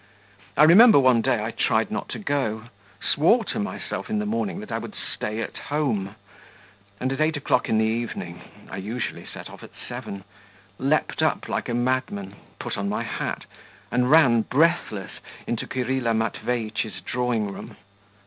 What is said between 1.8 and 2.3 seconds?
not to